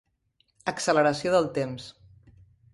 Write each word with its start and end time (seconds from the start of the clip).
Acceleració 0.71 1.35
del 1.37 1.53
temps, 1.61 1.89